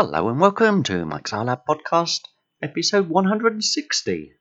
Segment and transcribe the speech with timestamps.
[0.00, 2.20] Hello and welcome to Mike's Lab podcast,
[2.62, 4.32] episode 160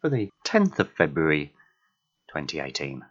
[0.00, 1.54] for the 10th of February
[2.30, 3.04] 2018.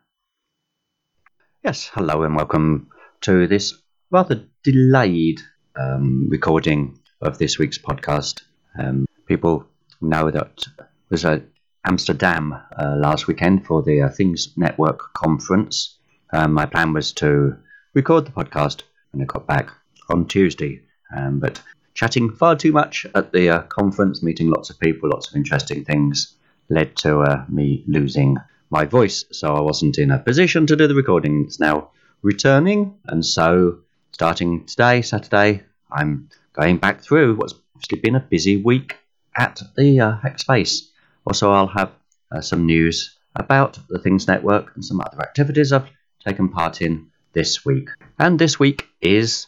[1.64, 2.90] Yes, hello and welcome
[3.22, 3.82] to this
[4.12, 5.40] rather delayed
[5.80, 8.42] um, recording of this week's podcast.
[8.78, 9.66] Um, people
[10.02, 10.62] know that
[11.10, 11.44] was at
[11.86, 15.98] Amsterdam uh, last weekend for the uh, Things Network conference.
[16.34, 17.56] Um, my plan was to
[17.94, 18.82] record the podcast
[19.14, 19.70] when I got back
[20.10, 20.82] on Tuesday.
[21.16, 21.62] Um, but
[21.94, 25.84] chatting far too much at the uh, conference, meeting lots of people, lots of interesting
[25.84, 26.36] things,
[26.70, 28.38] led to uh, me losing
[28.70, 29.26] my voice.
[29.32, 31.46] So I wasn't in a position to do the recording.
[31.46, 33.80] It's now returning, and so
[34.12, 38.98] starting today, Saturday, I'm going back through what's obviously been a busy week
[39.36, 40.90] at the uh, Hackspace.
[41.26, 41.92] Also, I'll have
[42.32, 45.90] uh, some news about the Things Network and some other activities I've
[46.26, 47.90] taken part in this week.
[48.18, 49.48] And this week is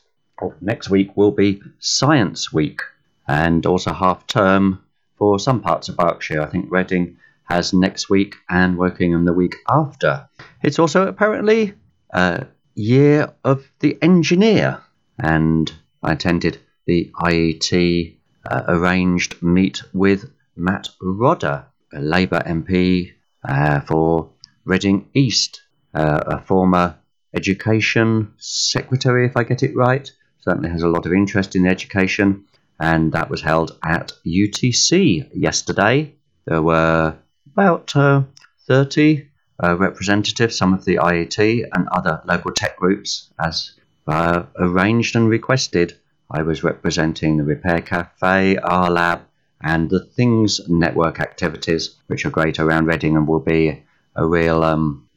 [0.61, 2.81] next week will be Science Week
[3.27, 4.83] and also half term
[5.17, 6.41] for some parts of Berkshire.
[6.41, 10.27] I think Reading has next week and Wokingham the week after.
[10.63, 11.73] It's also apparently
[12.11, 14.81] a year of the engineer,
[15.19, 15.71] and
[16.01, 18.17] I attended the IET
[18.49, 23.13] uh, arranged meet with Matt Rodda, a Labour MP
[23.47, 24.29] uh, for
[24.65, 25.61] Reading East,
[25.93, 26.95] uh, a former
[27.33, 30.09] education secretary, if I get it right,
[30.41, 32.45] certainly has a lot of interest in education,
[32.79, 36.13] and that was held at UTC yesterday.
[36.45, 37.15] There were
[37.53, 38.23] about uh,
[38.67, 39.27] 30
[39.63, 43.73] uh, representatives, some of the IET and other local tech groups, as
[44.07, 45.97] uh, arranged and requested.
[46.29, 49.21] I was representing the Repair Cafe, R Lab,
[49.61, 53.83] and the Things Network activities, which are great around Reading and will be
[54.15, 55.07] a real um,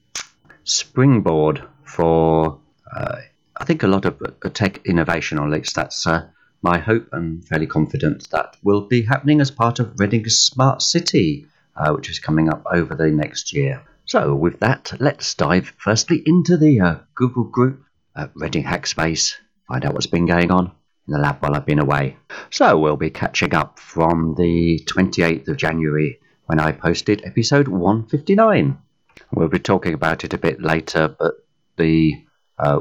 [0.64, 2.58] springboard for
[2.94, 3.16] uh,
[3.56, 6.28] I think a lot of uh, tech innovation, or at least that's uh,
[6.62, 7.08] my hope.
[7.12, 12.10] I'm fairly confident that will be happening as part of Reading's Smart City, uh, which
[12.10, 13.82] is coming up over the next year.
[14.06, 17.84] So, with that, let's dive firstly into the uh, Google group
[18.16, 19.34] at Reading Hackspace,
[19.68, 20.72] find out what's been going on
[21.06, 22.16] in the lab while I've been away.
[22.50, 28.78] So, we'll be catching up from the 28th of January when I posted episode 159.
[29.32, 31.34] We'll be talking about it a bit later, but
[31.76, 32.24] the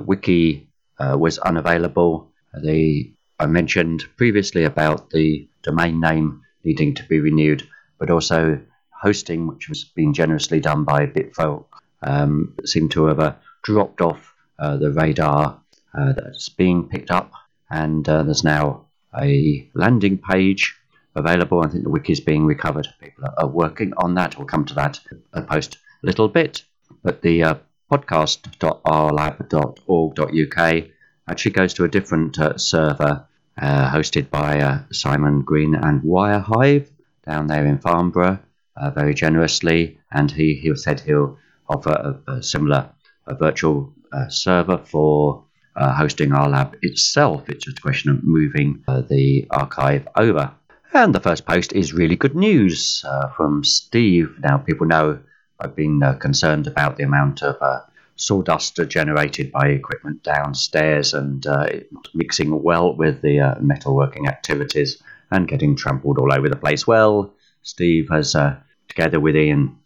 [0.06, 0.70] wiki
[1.00, 2.32] uh, was unavailable.
[2.54, 7.68] The I mentioned previously about the domain name needing to be renewed,
[7.98, 11.66] but also hosting, which was being generously done by Bitfolk,
[12.02, 15.60] um, seemed to have uh, dropped off uh, the radar.
[15.96, 17.34] Uh, that's being picked up,
[17.70, 20.76] and uh, there's now a landing page
[21.14, 21.62] available.
[21.62, 22.88] I think the wiki is being recovered.
[23.00, 24.36] People are, working on that.
[24.36, 25.00] We'll come to that.
[25.48, 26.64] Post a little bit,
[27.04, 27.56] but the uh,
[27.94, 30.90] podcast.rlab.org.uk
[31.30, 33.28] actually goes to a different uh, server
[33.62, 36.90] uh, hosted by uh, Simon Green and Wirehive
[37.26, 38.40] down there in Farnborough
[38.76, 40.00] uh, very generously.
[40.12, 41.38] And he, he said he'll
[41.70, 42.90] offer a, a similar
[43.28, 45.46] a virtual uh, server for
[45.76, 47.48] uh, hosting our lab itself.
[47.48, 50.52] It's just a question of moving the archive over.
[50.94, 53.06] And the first post is really good news
[53.38, 54.40] from Steve.
[54.40, 55.20] Now, people know
[55.64, 57.82] I've been uh, concerned about the amount of uh,
[58.16, 61.68] sawdust generated by equipment downstairs and uh,
[62.14, 65.02] mixing well with the uh, metalworking activities
[65.32, 66.86] and getting trampled all over the place.
[66.86, 68.58] Well, Steve has, uh,
[68.90, 69.78] together with Ian,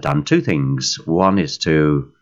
[0.00, 0.98] done two things.
[1.04, 2.12] One is to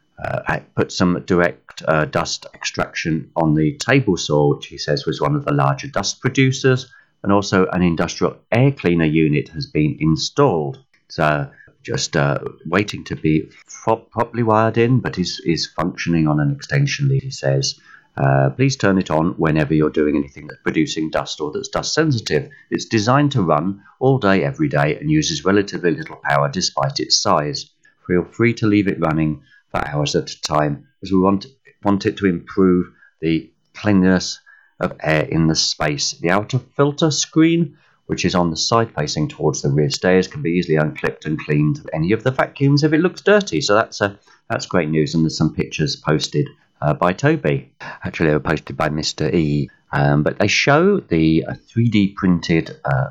[0.75, 5.44] put some direct dust extraction on the table saw, which he says was one of
[5.44, 6.91] the larger dust producers,
[7.23, 10.83] and also an industrial air cleaner unit has been installed.
[11.09, 11.49] So
[11.82, 16.53] just uh, waiting to be pro- properly wired in, but is, is functioning on an
[16.53, 17.22] extension lead.
[17.22, 17.81] He says,
[18.16, 21.94] uh, please turn it on whenever you're doing anything that's producing dust or that's dust
[21.94, 22.50] sensitive.
[22.70, 27.20] It's designed to run all day, every day, and uses relatively little power despite its
[27.20, 27.70] size.
[28.06, 31.47] Feel free to leave it running for hours at a time, as we want,
[31.82, 34.41] want it to improve the cleanliness
[34.78, 36.12] of air in the space.
[36.12, 40.43] The outer filter screen which is on the side facing towards the rear stairs, can
[40.43, 43.60] be easily unclipped and cleaned of any of the vacuums if it looks dirty.
[43.60, 44.14] So that's a, uh,
[44.50, 45.14] that's great news.
[45.14, 46.49] And there's some pictures posted
[46.81, 47.72] uh, by Toby.
[47.81, 49.32] Actually, they were posted by Mr.
[49.32, 49.70] E.
[49.93, 53.10] Um, but they show the uh, 3D printed uh,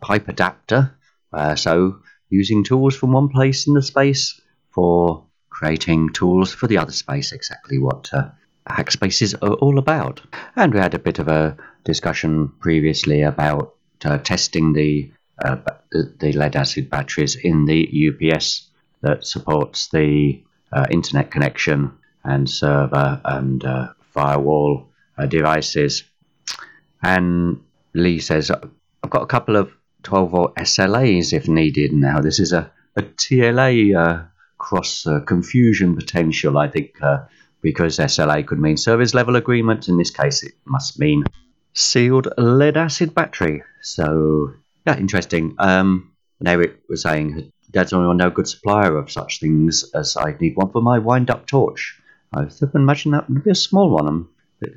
[0.00, 0.96] pipe adapter.
[1.32, 2.00] Uh, so
[2.30, 4.40] using tools from one place in the space
[4.70, 8.28] for creating tools for the other space, exactly what uh,
[8.68, 10.20] Hackspace is all about.
[10.56, 15.10] And we had a bit of a discussion previously about testing the,
[15.44, 15.56] uh,
[15.90, 18.68] the lead acid batteries in the UPS
[19.02, 21.92] that supports the uh, internet connection
[22.24, 24.88] and server and uh, firewall
[25.18, 26.04] uh, devices.
[27.02, 27.62] And
[27.94, 29.70] Lee says, I've got a couple of
[30.02, 32.20] 12 volt SLAs if needed now.
[32.20, 34.24] This is a, a TLA uh,
[34.58, 37.24] cross uh, confusion potential, I think, uh,
[37.62, 39.88] because SLA could mean service level agreement.
[39.88, 41.24] In this case, it must mean
[41.76, 43.62] sealed lead acid battery.
[43.82, 44.54] So,
[44.86, 45.54] yeah, interesting.
[45.58, 50.16] Um, and Eric was saying, Dad's only one no good supplier of such things as
[50.16, 52.00] I need one for my wind up torch.
[52.34, 54.08] I was imagine that would be a small one.
[54.08, 54.28] I'm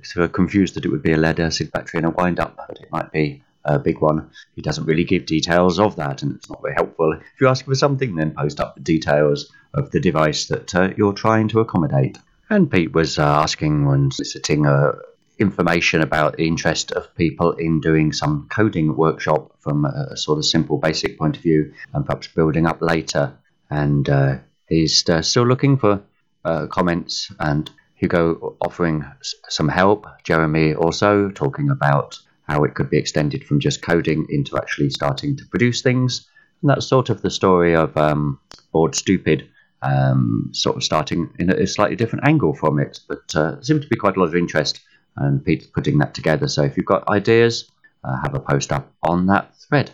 [0.04, 2.58] sort of confused that it would be a lead acid battery and a wind up,
[2.58, 4.30] but it might be a big one.
[4.56, 7.14] He doesn't really give details of that, and it's not very helpful.
[7.14, 10.90] If you ask for something, then post up the details of the device that uh,
[10.98, 12.18] you're trying to accommodate.
[12.50, 14.94] And Pete was uh, asking when soliciting uh,
[15.40, 20.46] information about the interest of people in doing some coding workshop from a sort of
[20.46, 23.34] simple, basic point of view, and perhaps building up later.
[23.70, 24.38] And uh,
[24.68, 26.04] he's uh, still looking for
[26.46, 29.06] uh, comments and Hugo offering
[29.50, 30.06] some help.
[30.24, 35.38] Jeremy also talking about how it could be extended from just coding into actually starting
[35.38, 36.28] to produce things.
[36.62, 38.40] And that's sort of the story of um,
[38.72, 39.50] Bored Stupid,
[39.82, 43.00] um, sort of starting in a slightly different angle from it.
[43.08, 44.82] But uh, seems to be quite a lot of interest,
[45.20, 46.48] and Pete's putting that together.
[46.48, 47.70] So if you've got ideas,
[48.04, 49.92] uh, have a post up on that thread.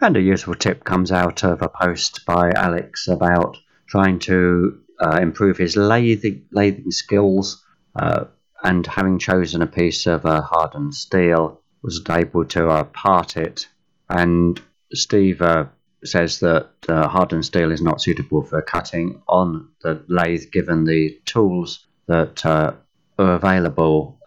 [0.00, 3.56] And a useful tip comes out of a post by Alex about
[3.86, 8.24] trying to uh, improve his lathing, lathing skills, uh,
[8.64, 13.68] and having chosen a piece of uh, hardened steel, was able to uh, part it.
[14.08, 14.60] And
[14.92, 15.66] Steve uh,
[16.04, 21.18] says that uh, hardened steel is not suitable for cutting on the lathe, given the
[21.26, 22.76] tools that are
[23.18, 24.18] available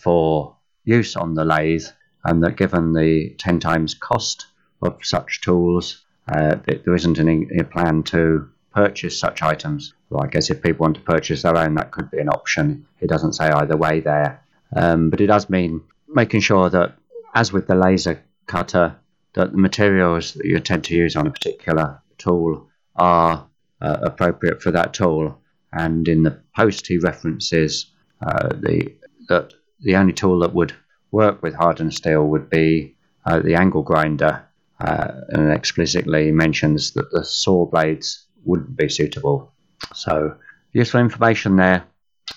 [0.00, 1.86] for use on the lathe,
[2.24, 4.46] and that given the 10 times cost
[4.82, 9.94] of such tools, there isn't any plan to purchase such items.
[10.10, 12.86] Well, I guess if people want to purchase their own, that could be an option.
[13.00, 14.42] It doesn't say either way there.
[14.74, 16.96] Um, but it does mean making sure that,
[17.34, 18.96] as with the laser cutter,
[19.34, 23.46] that the materials that you tend to use on a particular tool are
[23.80, 25.38] uh, appropriate for that tool.
[25.72, 27.90] And in the post, he references
[28.26, 28.94] uh, the
[29.28, 30.74] that the only tool that would
[31.10, 32.96] work with hardened steel would be
[33.26, 34.44] uh, the angle grinder,
[34.80, 39.52] uh, and explicitly mentions that the saw blades wouldn't be suitable.
[39.94, 40.36] So,
[40.72, 41.84] useful information there.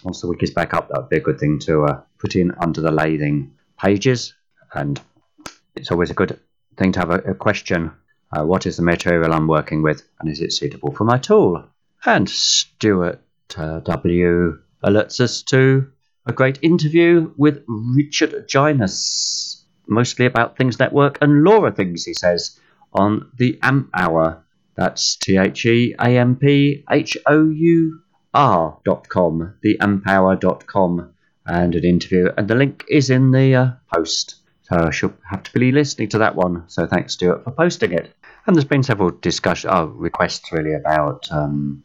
[0.04, 2.36] Once the wiki is back up, that would be a good thing to uh, put
[2.36, 4.34] in under the lathing pages.
[4.74, 5.00] And
[5.76, 6.40] it's always a good
[6.78, 7.92] thing to have a, a question
[8.36, 11.64] uh, what is the material I'm working with, and is it suitable for my tool?
[12.06, 13.22] And Stuart
[13.58, 15.92] uh, W alerts us to
[16.26, 22.60] a great interview with Richard Ginus, mostly about Things Network and LoRa things, he says,
[22.94, 24.46] on the AMP Hour
[24.76, 28.02] that's T H E A M P H O U
[28.34, 31.14] R dot com, the amphour dot com,
[31.46, 32.30] and an interview.
[32.38, 34.36] And the link is in the uh, post.
[34.64, 36.64] So I should have to be listening to that one.
[36.68, 38.14] So thanks, Stuart, for posting it.
[38.46, 41.84] And there's been several discussion, oh, requests really about um,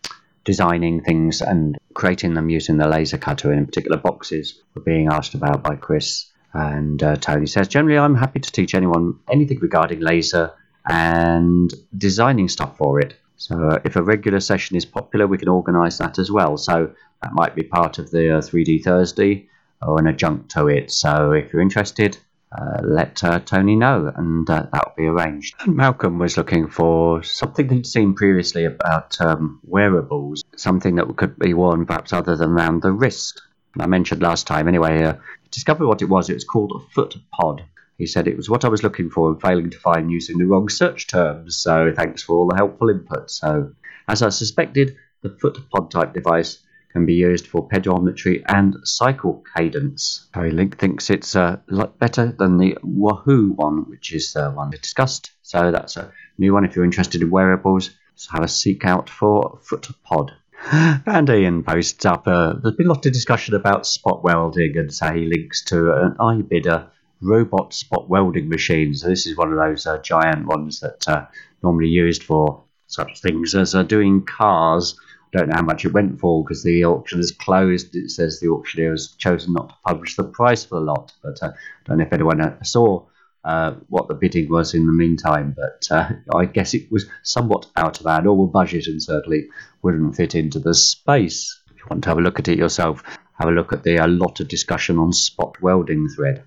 [0.51, 3.53] designing things and creating them using the laser cutter.
[3.53, 6.27] In particular, boxes were being asked about by Chris.
[6.53, 10.53] And uh, Tony says, generally, I'm happy to teach anyone anything regarding laser
[10.89, 13.15] and designing stuff for it.
[13.37, 16.57] So uh, if a regular session is popular, we can organise that as well.
[16.57, 16.91] So
[17.23, 19.49] that might be part of the uh, 3D Thursday
[19.81, 20.91] or an adjunct to it.
[20.91, 22.19] So if you're interested,
[22.57, 25.55] uh, let uh, Tony know, and uh, that'll be arranged.
[25.61, 31.39] And Malcolm was looking for something he'd seen previously about um, wearables, something that could
[31.39, 33.43] be worn perhaps other than around the wrist.
[33.79, 35.15] I mentioned last time, anyway, uh,
[35.53, 36.29] discovered what it was.
[36.29, 37.63] It was called a foot pod.
[37.99, 40.47] He said it was what I was looking for and failing to find using the
[40.47, 43.31] wrong search terms, so thanks for all the helpful input.
[43.31, 43.75] So,
[44.09, 46.59] as I suspected, the foot pod type device
[46.93, 50.29] can be used for pedometry and cycle cadence.
[50.35, 54.71] Harry Link thinks it's a lot better than the Wahoo one, which is the one
[54.71, 55.33] we discussed.
[55.43, 57.91] So that's a new one if you're interested in wearables.
[58.17, 60.31] So have a seek out for FootPod.
[61.07, 64.93] And Ian posts up, uh, there's been a lot of discussion about spot welding and
[64.93, 66.89] so he links to an iBidder
[67.21, 68.95] robot spot welding machine.
[68.95, 71.27] So this is one of those uh, giant ones that uh,
[71.63, 74.99] normally used for such things as uh, doing cars.
[75.33, 77.95] Don't know how much it went for because the auction is closed.
[77.95, 81.43] It says the auctioneer has chosen not to publish the price for the lot, but
[81.43, 81.53] uh, I
[81.85, 83.07] don't know if anyone uh, saw
[83.45, 85.57] uh, what the bidding was in the meantime.
[85.57, 85.89] But
[86.35, 89.49] I guess it was somewhat out of our normal budget and certainly
[89.83, 91.61] wouldn't fit into the space.
[91.71, 93.03] If you want to have a look at it yourself,
[93.39, 96.43] have a look at the a lot of discussion on spot welding thread.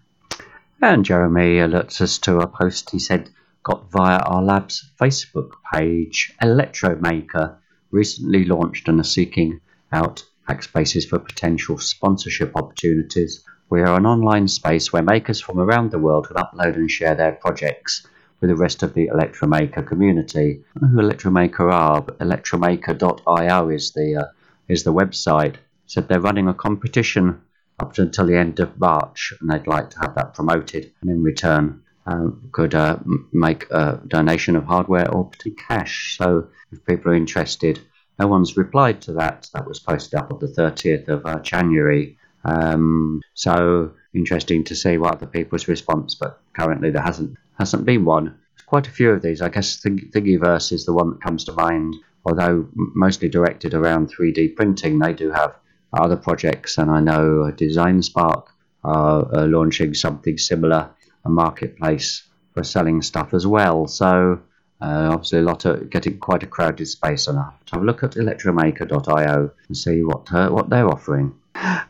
[0.81, 3.29] And Jeremy alerts us to a post he said
[3.63, 6.33] got via our lab's Facebook page.
[6.41, 7.57] Electromaker
[7.93, 14.47] recently launched and are seeking out hackspaces for potential sponsorship opportunities We are an online
[14.47, 18.05] space where makers from around the world can upload and share their projects
[18.41, 20.63] with the rest of the Electromaker community.
[20.75, 24.25] I don't know who Electromaker are, but electromaker.io is the uh,
[24.67, 25.55] is the website.
[25.85, 27.41] Said they're running a competition
[27.79, 31.23] up until the end of March, and they'd like to have that promoted, and in
[31.23, 32.98] return um, could uh,
[33.31, 36.17] make a donation of hardware or cash.
[36.17, 37.79] So if people are interested,
[38.19, 39.50] no one's replied to that.
[39.53, 42.17] That was posted up on the 30th of uh, January.
[42.43, 48.03] Um, so interesting to see what other people's response, but currently there hasn't hasn't been
[48.03, 48.25] one.
[48.25, 49.41] There's quite a few of these.
[49.41, 51.95] I guess Thingiverse is the one that comes to mind.
[52.25, 55.55] Although mostly directed around 3D printing, they do have
[55.91, 58.50] other projects, and I know Design Spark
[58.83, 60.89] are, are launching something similar,
[61.25, 63.88] a marketplace for selling stuff as well.
[63.88, 64.42] So
[64.82, 67.53] uh, obviously, a lot of getting quite a crowded space on that.
[67.72, 71.36] Have a look at electromaker.io and see what uh, what they're offering.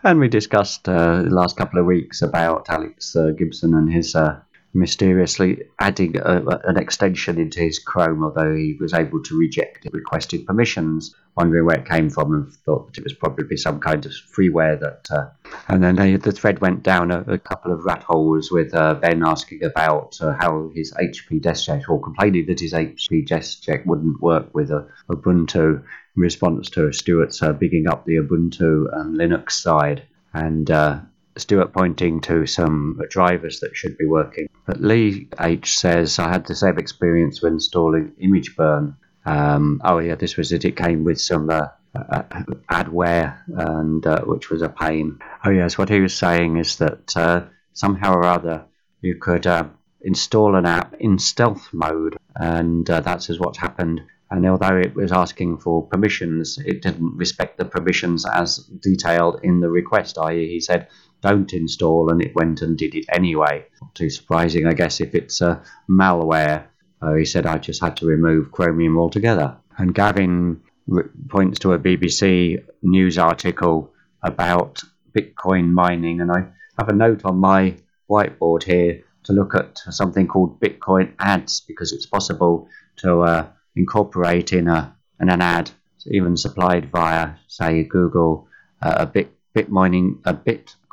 [0.03, 4.15] And we discussed uh, the last couple of weeks about Alex uh, Gibson and his
[4.15, 4.39] uh,
[4.73, 9.93] mysteriously adding a, an extension into his Chrome, although he was able to reject it,
[9.93, 14.05] requested permissions, wondering where it came from, and thought that it was probably some kind
[14.05, 15.07] of freeware that.
[15.11, 15.29] Uh,
[15.67, 18.95] and then they, the thread went down a, a, couple of rat holes with uh,
[18.95, 24.21] Ben asking about uh, how his HP DeskJet, or complaining that his HP DeskJet wouldn't
[24.21, 25.83] work with a Ubuntu,
[26.15, 30.03] in response to Stuart's uh, bigging up the Ubuntu and Linux side.
[30.33, 30.99] And uh,
[31.37, 34.47] Stuart pointing to some drivers that should be working.
[34.65, 38.95] But Lee H says, I had the same experience when installing ImgBurn.
[39.25, 40.65] Um, oh, yeah, this was it.
[40.65, 42.23] It came with some uh, uh,
[42.71, 45.19] adware, and uh, which was a pain.
[45.45, 48.65] Oh, yes, what he was saying is that uh, somehow or other
[49.01, 49.65] you could uh,
[50.01, 54.01] install an app in stealth mode, and uh, that's what happened.
[54.31, 59.59] And although it was asking for permissions, it didn't respect the permissions as detailed in
[59.59, 60.87] the request, i.e., he said,
[61.23, 63.65] don't install, and it went and did it anyway.
[63.81, 66.65] Not too surprising, I guess, if it's uh, malware.
[67.01, 69.57] Uh, he said I just had to remove Chromium altogether.
[69.77, 74.81] And Gavin re- points to a BBC news article about
[75.17, 77.77] Bitcoin mining, and I have a note on my
[78.09, 84.51] whiteboard here to look at something called Bitcoin ads because it's possible to uh, incorporate
[84.51, 85.71] in a in an ad,
[86.07, 88.47] even supplied via say Google,
[88.81, 90.33] uh, a bit bit mining a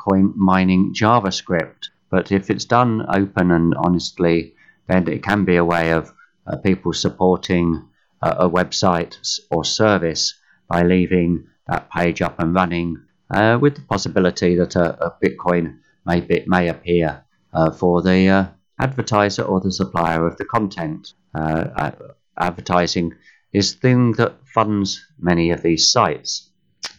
[0.00, 1.88] Bitcoin mining JavaScript.
[2.10, 4.54] But if it's done open and honestly,
[4.88, 6.12] then it can be a way of
[6.46, 7.88] uh, people supporting
[8.22, 10.34] uh, a website or service
[10.68, 15.78] by leaving that page up and running, uh, with the possibility that a, a Bitcoin
[16.04, 18.46] may be, may appear uh, for the uh,
[18.80, 21.12] advertiser or the supplier of the content.
[21.34, 21.92] Uh,
[22.38, 23.14] advertising
[23.52, 26.50] is the thing that funds many of these sites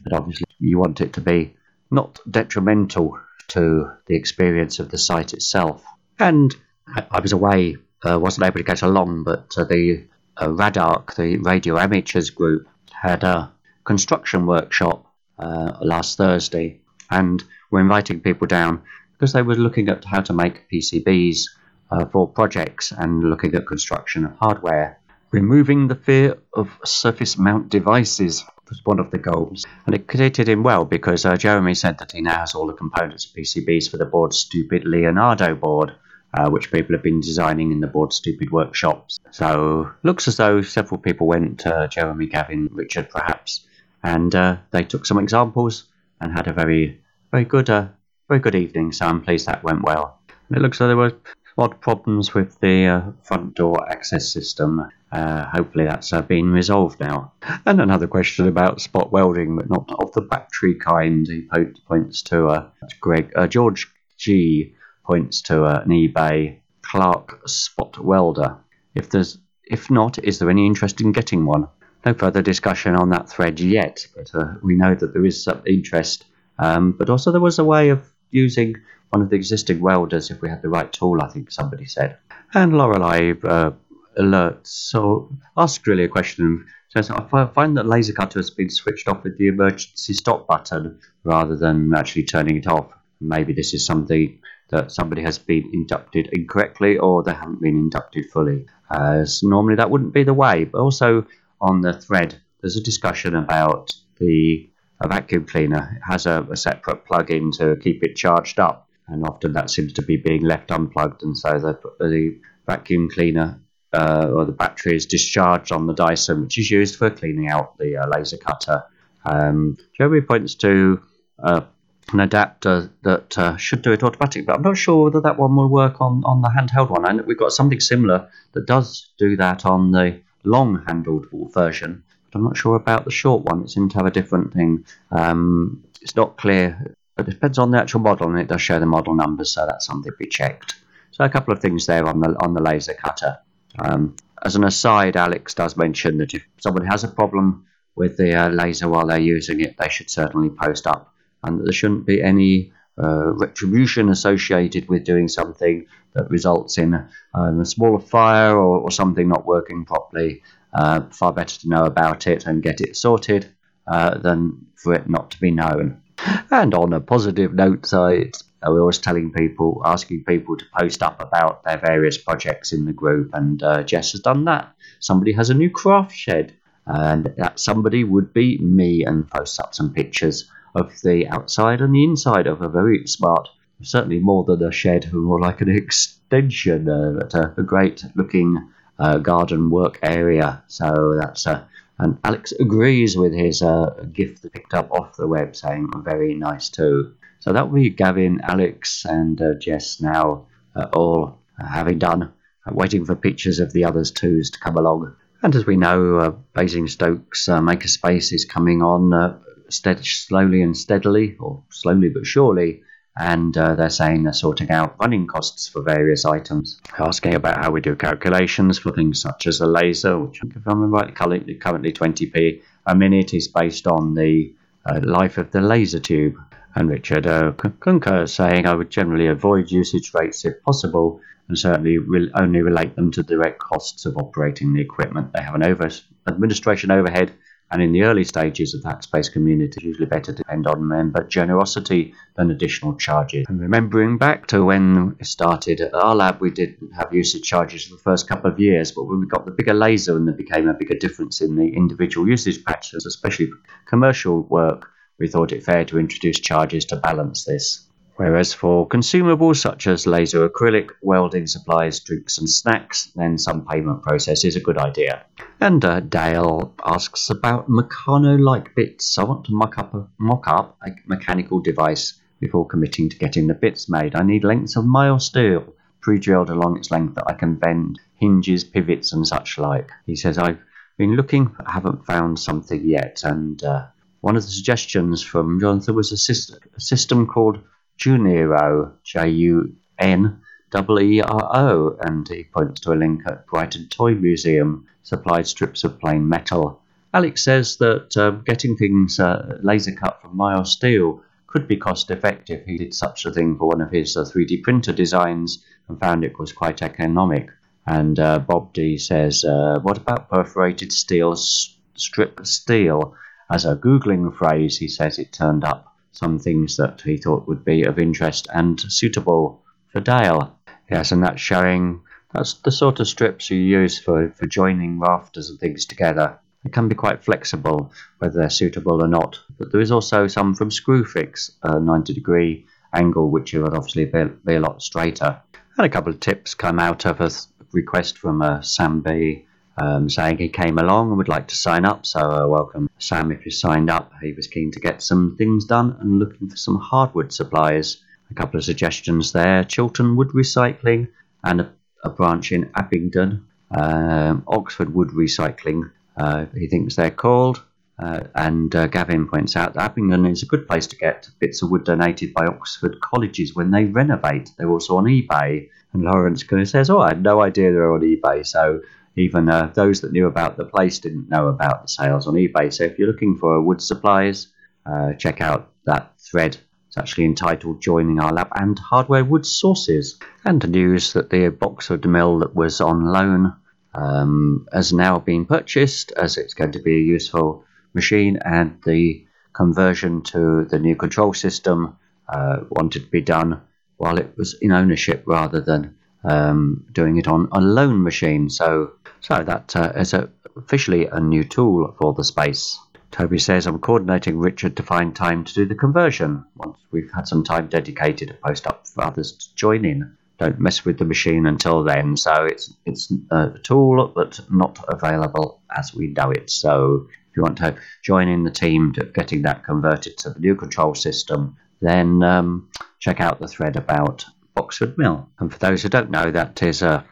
[0.03, 1.55] but obviously you want it to be
[1.92, 3.20] not detrimental
[3.50, 5.84] to the experience of the site itself.
[6.18, 6.56] And
[6.88, 10.08] I, was away, uh, wasn't able to get along, but uh, the
[10.38, 13.52] uh, RADARC, the Radio Amateurs group, had a
[13.84, 15.06] construction workshop
[15.38, 16.80] uh, last Thursday,
[17.10, 18.82] and were inviting people down
[19.14, 21.46] because they were looking at how to make PCBs
[21.92, 25.00] uh, for projects and looking at construction of hardware.
[25.32, 29.66] Removing the fear of surface mount devices was one of the goals.
[29.86, 32.74] And it created him well because uh, Jeremy said that he now has all the
[32.74, 35.92] components of PCBs for the Board Stupid Leonardo board,
[36.34, 39.20] uh, which people have been designing in the Board Stupid workshops.
[39.32, 43.68] So looks as though several people went, uh, Jeremy, Gavin, Richard perhaps,
[44.01, 45.86] and uh, they took some examples
[46.22, 47.01] and had a very,
[47.32, 47.90] very good, uh,
[48.30, 48.94] very good evening.
[48.94, 50.20] So I'm pleased that went well.
[50.48, 51.13] And it looks like there were
[51.58, 54.88] odd problems with the uh, front door access system.
[55.12, 57.34] Uh, hopefully that's uh, been resolved now.
[57.65, 61.27] And another question about spot welding, but not of the battery kind.
[61.27, 61.48] He
[61.88, 64.74] points to uh, Greg uh, George G
[65.05, 68.58] points to uh, an eBay Clarke spot welder.
[68.96, 71.67] If there's if not, is there any interest in getting one?
[72.05, 74.31] No further discussion on that thread yet, but
[74.63, 76.25] we know that there is some interest.
[76.58, 78.76] Um, but also there was a way of using
[79.10, 82.18] one of the existing welders if we had the right tool, I think somebody said.
[82.54, 83.72] And Lorelei uh,
[84.18, 86.66] alerts, so asked really a question.
[86.90, 91.00] Says, I find that laser cutter has been switched off with the emergency stop button
[91.24, 92.92] rather than actually turning it off.
[93.22, 94.40] Maybe this is something
[94.72, 98.66] that somebody has been inducted incorrectly or they haven't been inducted fully.
[98.92, 100.66] So normally that wouldn't be the way.
[100.66, 101.26] But also
[101.62, 104.70] on the thread, there's a discussion about the
[105.08, 105.98] vacuum cleaner.
[105.98, 109.93] It has a, a separate plug-in to keep it charged up and often that seems
[109.93, 113.60] to be being left unplugged, and so the, the vacuum cleaner
[113.93, 117.77] uh, or the battery is discharged on the Dyson, which is used for cleaning out
[117.77, 118.84] the uh, laser cutter.
[119.25, 121.01] Um, Jeremy points to
[121.39, 121.65] a
[122.13, 125.55] an adapter that uh, should do it automatically, but I'm not sure whether that one
[125.55, 127.05] will work on, on the handheld one.
[127.05, 132.03] And we've got something similar that does do that on the long handled version,
[132.36, 133.64] I'm not sure about the short one.
[133.64, 134.86] It seems to have a different thing.
[135.12, 136.96] Um, it's not clear.
[137.18, 139.86] It depends on the actual model, and it does show the model numbers, so that's
[139.86, 140.76] something to be checked.
[141.12, 143.38] So a couple of things there on the on the laser cutter.
[143.80, 148.34] Um, as an aside, Alex does mention that if someone has a problem with the
[148.34, 152.06] uh, laser while they're using it, they should certainly post up, and that there shouldn't
[152.06, 152.72] be any
[153.02, 156.94] uh, retribution associated with doing something that results in
[157.34, 160.44] um, a smaller fire or, or, something not working properly.
[160.74, 163.46] Uh, far better to know about it and get it sorted
[163.88, 166.01] uh, than for it not to be known.
[166.50, 168.36] And on a positive note, side,
[168.66, 172.94] we're always telling people, asking people to post up about their various projects in the
[172.94, 174.74] group, and uh, Jess has done that.
[175.00, 176.54] Somebody has a new craft shed,
[176.86, 181.94] and that somebody would be me, and post up some pictures of the outside and
[181.94, 183.50] the inside of a very smart,
[183.82, 188.70] certainly more than a shed, more like an extension, uh, a, a great looking
[189.01, 190.63] uh, garden work area.
[190.67, 191.63] So that's uh,
[191.98, 196.70] and Alex agrees with his uh, gift picked up off the web, saying very nice
[196.70, 197.13] too.
[197.39, 202.72] So that will be Gavin, Alex, and uh, Jess now uh, all having done, uh,
[202.72, 205.15] waiting for pictures of the others twos to come along.
[205.43, 212.10] And as we know, Basingstoke's Makerspace is coming on stead- slowly and steadily, or slowly
[212.10, 212.84] but surely,
[213.18, 217.72] and uh, they're saying they're sorting out running costs for various items, asking about how
[217.72, 221.56] we do calculations for things such as a laser, which, if I remember right, currently,
[221.56, 224.53] currently 20p a minute is based on the
[224.86, 226.36] uh, life of the laser tube.
[226.74, 232.00] And Richard uh, concurs, saying I would generally avoid usage rates if possible, and certainly
[232.00, 235.34] will only relate them to direct costs of operating the equipment.
[235.34, 235.89] They have an over
[236.27, 237.34] administration overhead
[237.72, 240.88] and in the early stages of that space community, it's usually better to depend on
[240.88, 243.46] member generosity than additional charges.
[243.48, 247.86] And remembering back to when it started at our lab, we didn't have usage charges
[247.86, 250.36] for the first couple of years, but when we got the bigger laser and there
[250.36, 253.50] became a bigger difference in the individual usage patches, especially
[253.86, 257.88] commercial work, we thought it fair to introduce charges to balance this.
[258.22, 264.03] Whereas for consumables such as laser acrylic, welding supplies, drinks and snacks, then some payment
[264.03, 265.25] process is a good idea.
[265.60, 269.18] And uh, Dale asks about Meccano-like bits.
[269.18, 273.48] I want to mock up a, mock up a mechanical device before committing to getting
[273.48, 274.14] the bits made.
[274.16, 278.64] I need lengths of mild steel pre-drilled along its length that I can bend, hinges,
[278.64, 279.90] pivots and such like.
[280.05, 280.60] He says, I've
[280.96, 283.24] been looking, but haven't found something yet.
[283.24, 283.88] And uh,
[284.20, 287.64] one of the suggestions from Jonathan was a, a system called
[287.98, 290.42] Juneero, J U N
[290.74, 295.48] E E R O, and he points to a link at Brighton Toy Museum, supplied
[295.48, 296.82] strips of plain metal.
[297.14, 302.10] Alex says that uh, getting things uh, laser cut from mild steel could be cost
[302.10, 302.66] effective.
[302.66, 306.24] He did such a thing for one of his uh, 3D printer designs and found
[306.24, 307.50] it was quite economic.
[307.86, 313.16] And uh, Bob D says, uh, What about perforated steel, strip steel?
[313.51, 317.64] As a Googling phrase, he says it turned up some things that he thought would
[317.64, 320.58] be of interest and suitable for Dale.
[320.90, 322.02] Yes, and that's showing
[322.34, 326.40] that's the sort of strips you use for, for joining rafters and things together.
[326.64, 329.40] They can be quite flexible, whether they're suitable or not.
[329.58, 334.26] But there is also some from Screwfix, a 90 degree angle, which would obviously be,
[334.46, 335.42] be a lot straighter.
[335.78, 337.32] And a couple of tips come out of a
[337.72, 339.46] request from uh, Sam B
[339.81, 342.05] um, saying he came along and would like to sign up.
[342.05, 344.11] So, uh, welcome, Sam, if you signed up.
[344.22, 347.98] He was keen to get some things done and looking for some hardwood supplies.
[348.29, 351.09] A couple of suggestions there Chiltern Wood Recycling
[351.44, 357.63] and a, a branch in Abingdon, um, Oxford Wood Recycling, uh, he thinks they're called.
[358.00, 361.61] Uh, and uh, Gavin points out that Abingdon is a good place to get bits
[361.61, 364.50] of wood donated by Oxford colleges when they renovate.
[364.57, 365.70] They're also on eBay.
[365.94, 368.46] And Lawrence kind of says, Oh, I had no idea they're on eBay.
[368.46, 368.81] So
[369.16, 372.74] even uh, those that knew about the place didn't know about the sales on eBay.
[372.74, 374.48] So if you're looking for wood supplies,
[374.86, 376.58] uh, check out that thread.
[376.88, 380.20] It's actually entitled Joining Our Lab and Hardware Wood Sources.
[380.44, 383.54] And the news that the box Boxford mill that was on loan
[383.94, 389.26] um, has now been purchased as it's going to be a useful machine and the
[389.54, 391.98] conversion to the new control system
[392.30, 393.62] uh, wanted to be done
[393.98, 398.50] while it was in ownership rather than um, doing it on a loan machine.
[398.50, 400.14] So so that uh, is
[400.57, 402.79] officially a new tool for the space.
[403.12, 406.46] Toby says, I'm coordinating Richard to find time to do the conversion.
[406.55, 410.18] Once we've had some time dedicated to post up for others to join in.
[410.40, 412.18] Don't mess with the machine until then.
[412.18, 416.50] So it's it's a tool but not available as we know it.
[416.50, 420.40] So if you want to join in the team to getting that converted to the
[420.40, 425.29] new control system, then um, check out the thread about Boxford Mill.
[425.40, 427.05] And for those who don't know, that is a,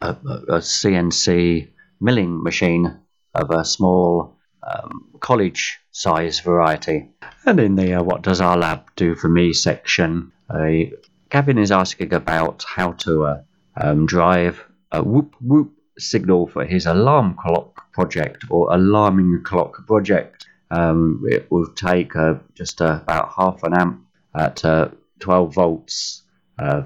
[0.00, 2.98] a, a CNC milling machine
[3.34, 7.10] of a small um, college size variety.
[7.46, 10.94] And in the uh, What Does Our Lab Do For Me section, uh,
[11.30, 13.42] Gavin is asking about how to uh,
[13.76, 20.46] um, drive a whoop whoop signal for his alarm clock project or alarming clock project.
[20.70, 24.88] Um, it will take uh, just uh, about half an amp at uh,
[25.20, 26.22] 12 volts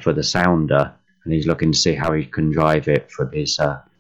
[0.00, 0.94] for the sounder,
[1.26, 3.58] and he's looking to see how he can drive it from his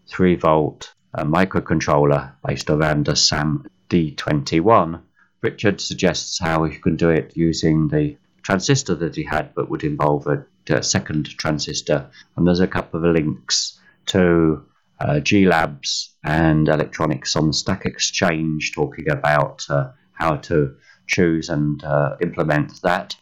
[0.08, 5.00] 3 volt microcontroller based around a SAM D21.
[5.42, 9.82] Richard suggests how he can do it using the transistor that he had, but would
[9.82, 12.08] involve a, a second transistor.
[12.36, 14.64] And there's a couple of links to
[15.00, 20.76] uh, G Labs and electronics on Stack Exchange talking about uh, how to
[21.08, 23.16] choose and uh, implement that.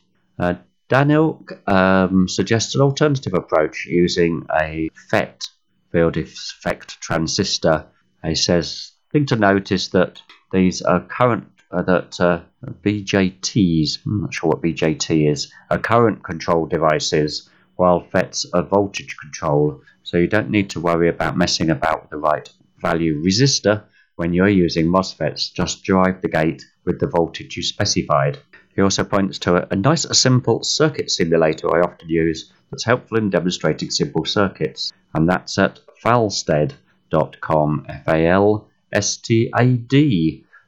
[0.89, 5.49] Daniel um, suggests an alternative approach using a FET
[5.91, 7.87] field effect transistor.
[8.25, 10.21] He says, thing to notice that
[10.53, 12.41] these are current uh, that uh,
[12.83, 19.17] BJTs, I'm not sure what BJT is, are current control devices, while FETs are voltage
[19.17, 19.81] control.
[20.03, 23.85] So you don't need to worry about messing about with the right value resistor
[24.17, 25.53] when you're using MOSFETs.
[25.53, 28.39] Just drive the gate with the voltage you specified.
[28.75, 33.31] He also points to a, nice, simple circuit simulator I often use that's helpful in
[33.31, 38.65] demonstrating simple circuits, and that's at falstad.com, F-A-L-S-T-A-D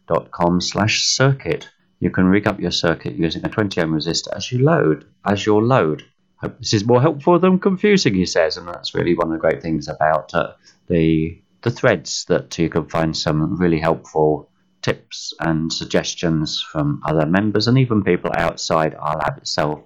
[0.06, 1.68] dot com slash circuit.
[1.98, 5.44] You can rig up your circuit using a 20 ohm resistor as you load, as
[5.44, 6.04] your load.
[6.60, 9.62] This is more helpful than confusing, he says, and that's really one of the great
[9.62, 10.52] things about uh,
[10.86, 14.48] the the threads that you can find some really helpful
[14.86, 19.80] tips and suggestions from other members and even people outside our lab itself.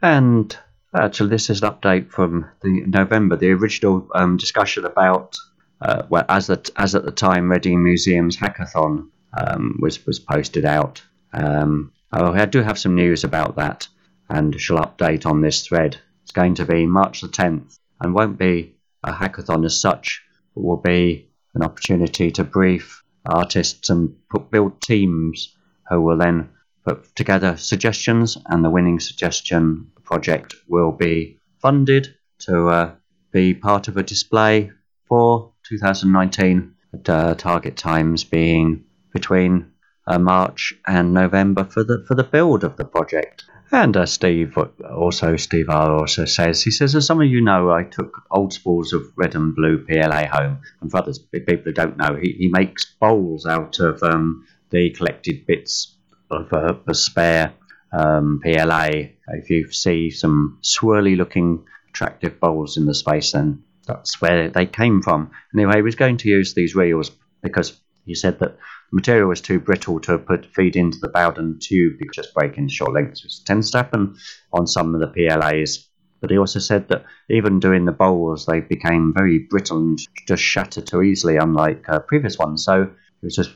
[0.00, 0.56] And
[0.94, 5.36] actually, this is an update from the November, the original um, discussion about
[5.82, 10.64] uh, well, as at as at the time, Reading Museum's hackathon um, was was posted
[10.64, 11.02] out.
[11.32, 13.88] Um, oh, I do have some news about that,
[14.30, 15.98] and shall update on this thread.
[16.22, 20.22] It's going to be March the 10th, and won't be a hackathon as such,
[20.54, 25.54] but will be an opportunity to brief artists and put, build teams
[25.88, 26.50] who will then
[26.84, 32.94] put together suggestions, and the winning suggestion project will be funded to uh,
[33.30, 34.70] be part of a display
[35.08, 39.70] for 2019 at uh, target times being between
[40.06, 43.44] uh, March and November for the for the build of the project.
[43.74, 44.58] And uh, Steve
[44.94, 48.52] also Steve R also says he says as some of you know I took old
[48.52, 52.32] spools of red and blue PLA home, and for others people who don't know he,
[52.32, 55.96] he makes bowls out of um, the collected bits
[56.30, 57.54] of uh, a spare
[57.92, 58.88] um, PLA.
[59.28, 64.66] If you see some swirly looking attractive bowls in the space, then that's where they
[64.66, 65.30] came from.
[65.54, 67.10] Anyway, he was going to use these reels
[67.42, 68.58] because he said that
[68.92, 72.72] material was too brittle to put feed into the Bowden tube because just break into
[72.72, 74.16] short lengths, which tends to happen
[74.52, 75.88] on some of the PLAs.
[76.20, 80.42] But he also said that even doing the bowls, they became very brittle and just
[80.42, 82.64] shattered too easily, unlike uh, previous ones.
[82.64, 83.50] So he was just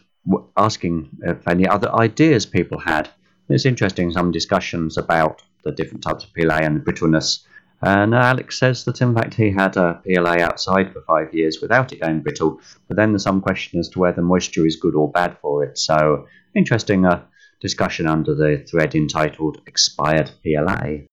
[0.57, 3.09] asking if any other ideas people had.
[3.49, 7.47] It's interesting, some discussions about the different types of PLA and the brittleness
[7.83, 11.93] and Alex says that in fact he had a PLA outside for five years without
[11.93, 15.11] it going brittle, but then there's some question as to whether moisture is good or
[15.11, 15.79] bad for it.
[15.79, 17.23] So, interesting uh,
[17.61, 21.07] discussion under the thread entitled Expired PLA.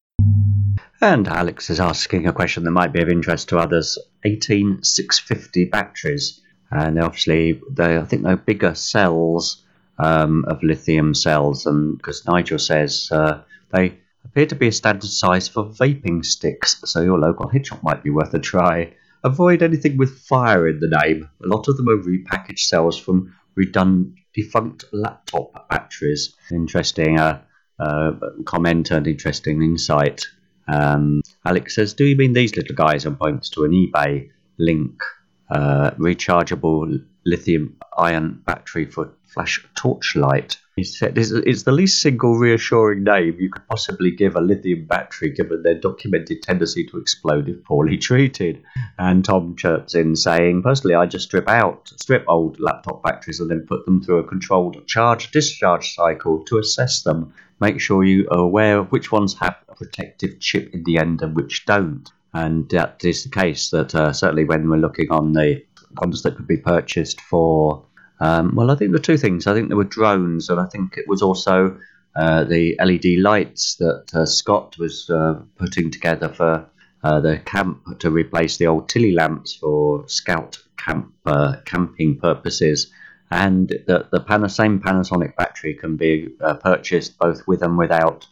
[1.01, 6.41] And Alex is asking a question that might be of interest to others 18650 batteries.
[6.71, 9.63] And obviously, they, I think they're bigger cells
[9.99, 13.99] um, of lithium cells, and because Nigel says uh, they
[14.33, 18.03] appear to be a standard size for vaping sticks, so your local head shop might
[18.03, 18.91] be worth a try.
[19.23, 21.29] Avoid anything with fire in the name.
[21.43, 26.35] A lot of them are repackaged cells from redundant defunct laptop batteries.
[26.51, 27.43] Interesting uh,
[27.79, 30.25] uh, comment and interesting insight.
[30.67, 33.05] Um, Alex says, Do you mean these little guys?
[33.05, 34.99] and points to an eBay link.
[35.47, 40.57] Uh, rechargeable lithium ion battery for flash torchlight.
[40.75, 45.29] He said it's the least single reassuring name you could possibly give a lithium battery
[45.29, 48.63] given their documented tendency to explode if poorly treated.
[48.97, 53.51] And Tom chirps in saying, Personally, I just strip out, strip old laptop batteries and
[53.51, 57.33] then put them through a controlled charge discharge cycle to assess them.
[57.59, 61.21] Make sure you are aware of which ones have a protective chip in the end
[61.21, 62.11] and which don't.
[62.33, 65.63] And that is the case that uh, certainly when we're looking on the
[66.01, 67.85] ones that could be purchased for
[68.23, 69.47] um, well, I think were two things.
[69.47, 71.77] I think there were drones, and I think it was also
[72.15, 76.65] uh, the LED lights that uh, Scott was uh, putting together for
[77.03, 82.93] uh, the camp to replace the old Tilley lamps for scout camp uh, camping purposes.
[83.29, 88.25] And the, the Pan- same Panasonic battery can be uh, purchased both with and without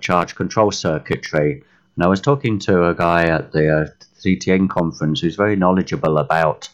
[0.00, 1.62] charge control circuitry.
[1.94, 6.68] And I was talking to a guy at the TTN conference who's very knowledgeable about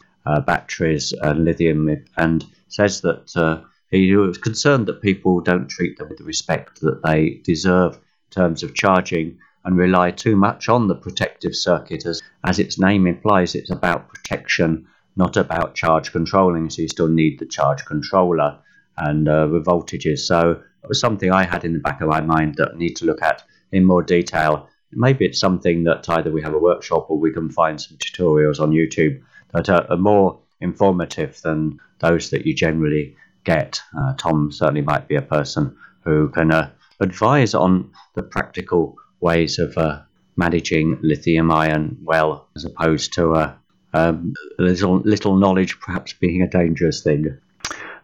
[0.47, 6.19] batteries and lithium and says that he was concerned that people don't treat them with
[6.19, 10.95] the respect that they deserve in terms of charging and rely too much on the
[10.95, 12.07] protective circuit.
[12.07, 14.87] As, as its name implies, it's about protection,
[15.17, 16.71] not about charge controlling.
[16.71, 18.59] So you still need the charge controller
[18.97, 20.21] and uh, the voltages.
[20.21, 20.51] So
[20.83, 23.05] it was something I had in the back of my mind that I need to
[23.05, 24.69] look at in more detail.
[24.93, 28.61] Maybe it's something that either we have a workshop or we can find some tutorials
[28.61, 29.21] on YouTube
[29.52, 33.80] that are, are more informative than those that you generally get.
[33.96, 39.58] Uh, Tom certainly might be a person who can uh, advise on the practical ways
[39.58, 40.00] of uh,
[40.37, 43.54] managing lithium ion well, as opposed to uh,
[43.94, 47.38] um, little, little knowledge perhaps being a dangerous thing.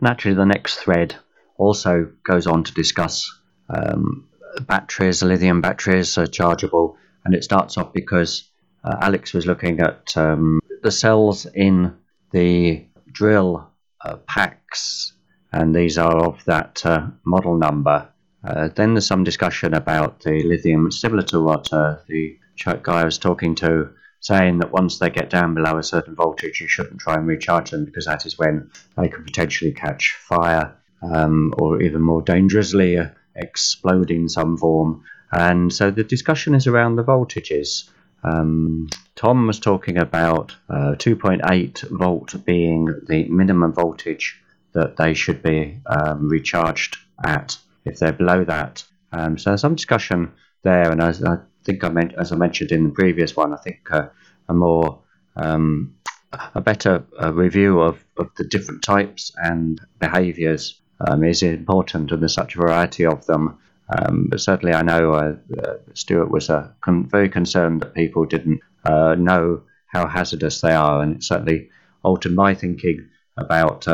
[0.00, 1.14] Naturally, the next thread
[1.56, 3.30] also goes on to discuss
[3.68, 4.28] um,
[4.66, 8.50] batteries, lithium batteries are chargeable, and it starts off because
[8.82, 11.96] uh, Alex was looking at um, the cells in
[12.30, 13.68] the drill
[14.04, 15.14] uh, packs
[15.54, 18.08] and these are of that uh, model number.
[18.42, 22.36] Uh, then there's some discussion about the lithium, similar to what uh, the
[22.82, 26.60] guy I was talking to, saying that once they get down below a certain voltage,
[26.60, 30.76] you shouldn't try and recharge them because that is when they can potentially catch fire
[31.02, 35.04] um, or even more dangerously uh, explode in some form.
[35.30, 37.88] And so the discussion is around the voltages.
[38.24, 44.40] Um, Tom was talking about uh, 2.8 volt being the minimum voltage
[44.72, 48.84] that they should be um, recharged at if they're below that.
[49.12, 50.32] Um, so some discussion
[50.62, 53.56] there, and as I think I meant, as I mentioned in the previous one, I
[53.58, 54.08] think uh,
[54.48, 55.00] a more
[55.36, 55.94] um,
[56.54, 62.20] a better uh, review of, of the different types and behaviours um, is important, and
[62.20, 63.58] there's such a variety of them.
[63.88, 68.24] Um, but certainly, I know uh, uh Stuart was uh, con- very concerned that people
[68.24, 71.70] didn't uh, know how hazardous they are, and it certainly
[72.02, 73.86] altered my thinking about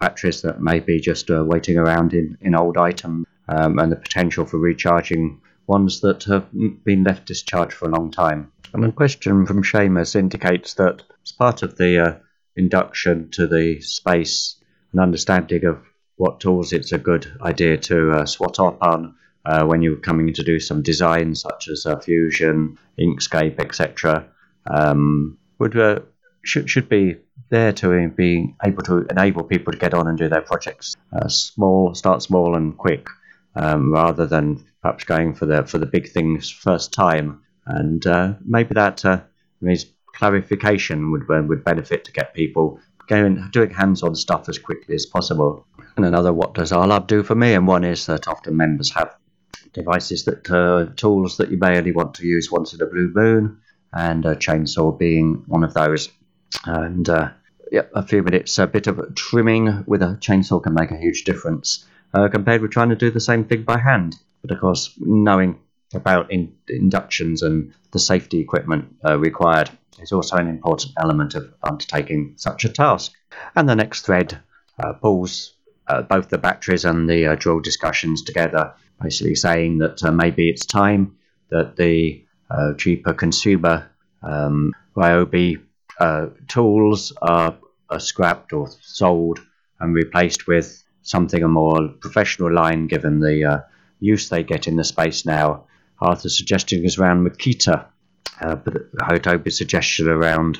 [0.00, 3.96] batteries that may be just uh, waiting around in, in old items um, and the
[3.96, 6.46] potential for recharging ones that have
[6.84, 8.52] been left discharged for a long time.
[8.74, 12.18] And a question from Seamus indicates that as part of the uh,
[12.56, 14.56] induction to the space,
[14.92, 15.82] an understanding of
[16.22, 19.12] what tools it's a good idea to uh, swat up on
[19.44, 24.24] uh, when you're coming to do some design, such as uh, Fusion, Inkscape, etc.,
[24.70, 25.98] um, would uh,
[26.44, 27.16] should should be
[27.50, 31.26] there to be able to enable people to get on and do their projects uh,
[31.26, 33.08] small, start small and quick,
[33.56, 37.42] um, rather than perhaps going for the for the big things first time.
[37.66, 39.22] And uh, maybe that uh,
[39.60, 45.06] means clarification would would benefit to get people going doing hands-on stuff as quickly as
[45.06, 45.66] possible.
[45.96, 47.54] And another, what does RLab do for me?
[47.54, 49.14] And one is that often members have
[49.72, 53.10] devices that uh, tools that you may only want to use once in a blue
[53.14, 53.58] moon,
[53.92, 56.10] and a chainsaw being one of those.
[56.64, 57.30] And uh,
[57.70, 61.24] yeah, a few minutes, a bit of trimming with a chainsaw can make a huge
[61.24, 64.16] difference uh, compared with trying to do the same thing by hand.
[64.42, 65.60] But of course, knowing
[65.94, 71.52] about in, inductions and the safety equipment uh, required is also an important element of
[71.62, 73.12] undertaking such a task.
[73.54, 74.40] And the next thread
[74.82, 75.54] uh, pulls
[75.88, 80.48] uh, both the batteries and the uh, drill discussions together, basically saying that uh, maybe
[80.48, 81.16] it's time
[81.50, 83.90] that the uh, cheaper consumer
[84.22, 85.60] um, Ryobi
[85.98, 87.56] uh, tools are,
[87.90, 89.40] are scrapped or sold
[89.80, 93.60] and replaced with something a more professional line given the uh,
[94.00, 95.64] use they get in the space now.
[96.00, 97.86] Arthur's suggestion is around Makita,
[98.40, 100.58] but Hotobi's suggestion around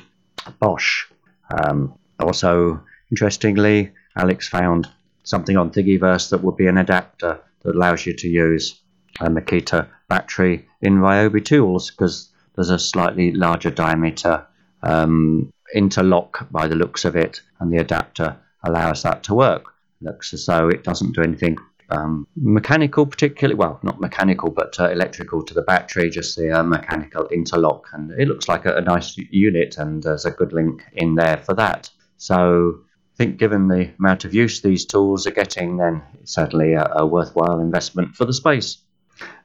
[0.59, 1.05] Bosch.
[1.51, 4.87] Um, also, interestingly, Alex found
[5.23, 8.79] something on Thingiverse that would be an adapter that allows you to use
[9.19, 14.45] a Makita battery in Ryobi tools because there's a slightly larger diameter
[14.83, 19.65] um, interlock by the looks of it, and the adapter allows that to work.
[20.01, 21.57] Looks as though it doesn't do anything
[21.89, 26.63] um, mechanical, particularly well, not mechanical, but uh, electrical to the battery, just the uh,
[26.63, 30.83] mechanical interlock, and it looks like a, a, nice unit, and there's a good link
[30.93, 31.89] in there for that.
[32.17, 32.79] So
[33.13, 36.83] I think, given the amount of use these tools are getting, then it's certainly a,
[36.95, 38.77] a worthwhile investment for the space.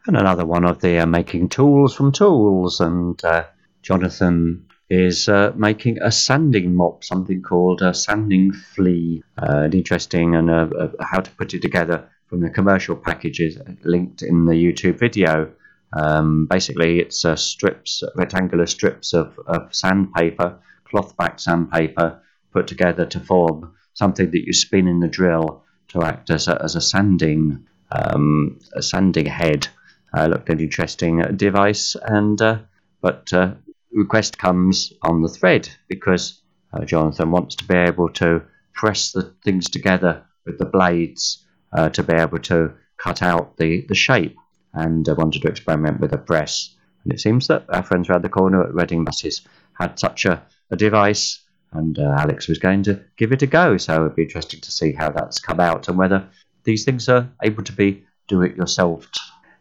[0.07, 3.45] And another one of the uh, making tools from tools, and uh,
[3.83, 9.23] Jonathan is uh, making a sanding mop, something called a sanding flea.
[9.37, 14.23] Uh, interesting, and uh, uh, how to put it together from the commercial packages linked
[14.23, 15.53] in the YouTube video.
[15.93, 22.23] Um, basically, it's strips, rectangular strips of, of sandpaper, cloth back sandpaper,
[22.59, 26.61] put together to form something that you spin in the drill to act as a,
[26.61, 29.69] as a sanding um, a sanding head.
[30.13, 32.59] Uh, looked an interesting device, and uh,
[33.01, 33.55] but uh,
[33.93, 36.43] request comes on the thread because
[36.73, 38.43] uh, Jonathan wants to be able to
[38.75, 43.85] press the things together with the blades uh, to be able to cut out the,
[43.89, 44.37] the shape
[44.73, 46.75] and wanted to experiment with a press.
[47.05, 49.43] And it seems that our friends around the corner at Reading Buses
[49.79, 51.41] had such a, a device,
[51.73, 53.77] and uh, Alex was going to give it a go.
[53.77, 56.29] So it'd be interesting to see how that's come out and whether
[56.65, 59.09] these things are able to be do it yourself.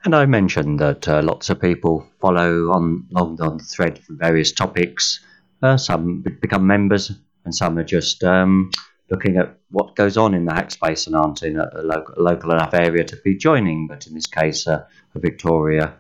[0.04, 4.14] And I mentioned that uh, lots of people follow on along on the thread for
[4.14, 5.26] various topics.
[5.62, 7.12] Uh, some become members,
[7.44, 8.70] and some are just um,
[9.10, 12.52] looking at what goes on in the hack space and aren't in a, local, local,
[12.52, 13.88] enough area to be joining.
[13.88, 15.96] But in this case, uh, Victoria,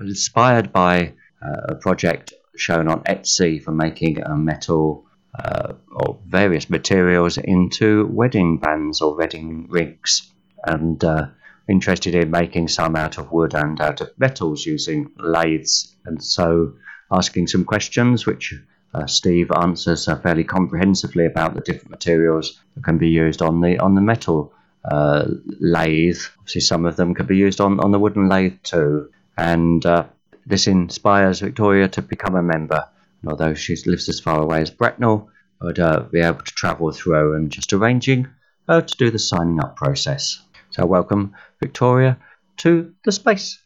[0.00, 5.06] inspired by uh, a project shown on Etsy for making a metal
[5.38, 10.32] uh, or various materials into wedding bands or wedding rings,
[10.64, 11.26] and uh,
[11.68, 16.74] interested in making some out of wood and out of metals using lathes, and so
[17.10, 18.54] asking some questions which
[18.94, 23.60] uh, Steve answers uh, fairly comprehensively about the different materials that can be used on
[23.60, 24.52] the on the metal
[24.84, 25.24] uh,
[25.60, 26.20] lathe.
[26.38, 29.10] Obviously, some of them could be used on, on the wooden lathe too.
[29.36, 30.04] And uh,
[30.46, 32.88] this inspires Victoria to become a member.
[33.26, 35.28] Although she lives as far away as Bracknell,
[35.60, 38.28] would uh, be able to travel through and just arranging
[38.68, 40.42] her to do the signing up process.
[40.70, 42.18] So, welcome, Victoria,
[42.58, 43.58] to the space.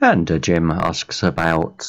[0.00, 1.88] And Jim asks about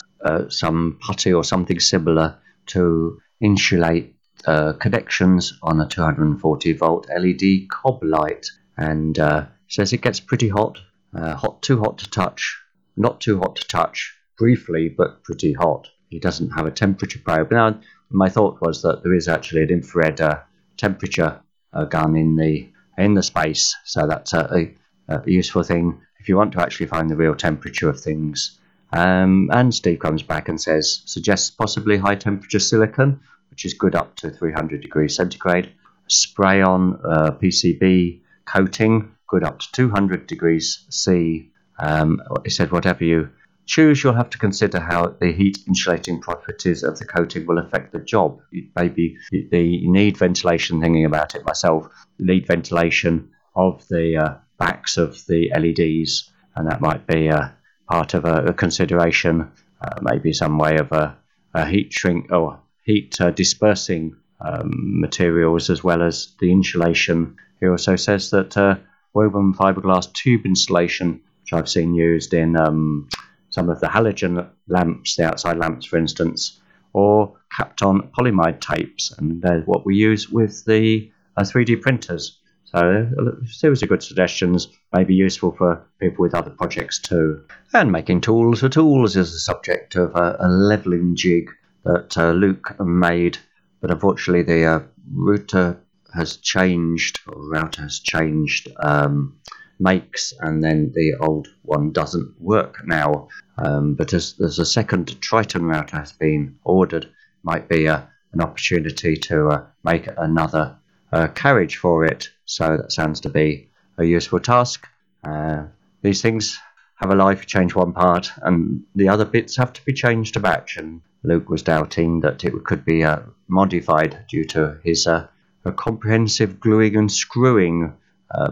[0.49, 8.03] some putty or something similar to insulate uh, connections on a 240 volt LED cob
[8.03, 10.79] light and uh, says it gets pretty hot,
[11.15, 12.59] uh, hot too hot to touch,
[12.95, 15.87] not too hot to touch, briefly but pretty hot.
[16.13, 17.51] He doesn't have a temperature probe.
[17.51, 17.79] Now,
[18.11, 20.41] my thought was that there is actually an infrared uh,
[20.77, 21.41] temperature
[21.73, 24.71] uh, gun in the in the space, so that's a,
[25.07, 28.59] a, useful thing if you want to actually find the real temperature of things.
[28.91, 33.95] Um, and Steve comes back and says, suggests possibly high temperature silicon, which is good
[33.95, 35.71] up to 300 degrees centigrade.
[36.07, 41.49] Spray on uh, PCB coating, good up to 200 degrees C.
[41.79, 43.31] Um, he said, whatever you
[43.65, 47.91] choose, you'll have to consider how the heat insulating properties of the coating will affect
[47.91, 48.41] the job.
[48.75, 51.87] Maybe the need ventilation, thinking about it myself,
[52.19, 57.49] need ventilation of the uh, backs of the LEDs, and that might be uh,
[57.89, 61.17] part of a, a consideration, uh, maybe some way of a,
[61.53, 67.37] a heat shrink or heat uh, dispersing um, materials as well as the insulation.
[67.59, 68.75] He also says that uh,
[69.13, 73.09] woven fiberglass tube insulation, which I've seen used in um,
[73.53, 76.59] some of the halogen lamps, the outside lamps, for instance,
[76.91, 82.39] or Kapton polyimide tapes, and they're what we use with the 3D uh, printers.
[82.63, 87.43] So a series of good suggestions may be useful for people with other projects too.
[87.73, 91.51] And making tools for tools is the subject of a, a leveling jig
[91.83, 93.37] that uh, Luke made,
[93.81, 94.79] but unfortunately the uh,
[95.13, 95.79] router
[96.15, 99.37] has changed, or router has changed um,
[99.83, 103.27] makes, and then the old one doesn't work now.
[103.57, 107.09] Um, but as there's a second Triton router has been ordered,
[107.43, 110.77] might be a, an opportunity to uh, make another
[111.11, 112.29] uh, carriage for it.
[112.45, 114.87] So that sounds to be a useful task.
[115.23, 115.65] Uh,
[116.01, 116.59] these things
[116.95, 120.39] have a life, change one part, and the other bits have to be changed to
[120.39, 120.77] match.
[120.77, 125.27] And Luke was doubting that it could be uh, modified due to his uh,
[125.75, 127.93] comprehensive gluing and screwing,